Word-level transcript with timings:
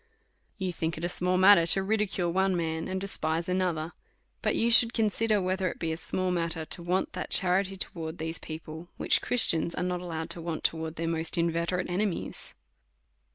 You 0.57 0.73
think 0.73 0.97
it 0.97 1.05
a 1.05 1.09
small 1.09 1.37
matter 1.37 1.67
to 1.67 1.83
ridicule 1.83 2.33
one 2.33 2.57
man, 2.57 2.87
and 2.87 2.99
despise 2.99 3.47
another; 3.47 3.93
but 4.41 4.55
you 4.55 4.71
should 4.71 4.93
consider, 4.95 5.39
whether 5.39 5.69
it 5.69 5.77
be 5.77 5.91
a 5.91 5.95
small 5.97 6.31
matter 6.31 6.65
to 6.65 6.81
want 6.81 7.13
that 7.13 7.29
charity 7.29 7.77
towards 7.77 8.17
these 8.17 8.39
people, 8.39 8.89
which 8.97 9.21
Christians 9.21 9.75
are 9.75 9.83
not 9.83 10.01
allowed 10.01 10.31
to 10.31 10.41
want 10.41 10.63
to 10.63 10.75
wards 10.75 10.95
their 10.95 11.07
most 11.07 11.37
inveterate 11.37 11.87
enemies. 11.87 12.55